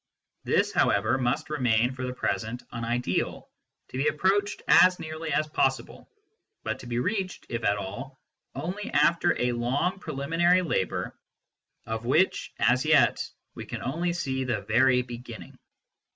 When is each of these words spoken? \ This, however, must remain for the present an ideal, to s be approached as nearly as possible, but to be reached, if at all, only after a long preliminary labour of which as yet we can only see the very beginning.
\ 0.25 0.43
This, 0.45 0.71
however, 0.73 1.19
must 1.19 1.51
remain 1.51 1.91
for 1.93 2.03
the 2.07 2.11
present 2.15 2.63
an 2.71 2.83
ideal, 2.83 3.51
to 3.89 3.99
s 3.99 4.03
be 4.03 4.09
approached 4.09 4.63
as 4.67 4.97
nearly 4.99 5.31
as 5.31 5.45
possible, 5.47 6.09
but 6.63 6.79
to 6.79 6.87
be 6.87 6.97
reached, 6.97 7.45
if 7.49 7.63
at 7.63 7.77
all, 7.77 8.19
only 8.55 8.89
after 8.89 9.39
a 9.39 9.51
long 9.51 9.99
preliminary 9.99 10.63
labour 10.63 11.15
of 11.85 12.03
which 12.03 12.51
as 12.57 12.83
yet 12.83 13.21
we 13.53 13.63
can 13.67 13.83
only 13.83 14.11
see 14.11 14.43
the 14.43 14.61
very 14.61 15.03
beginning. 15.03 15.59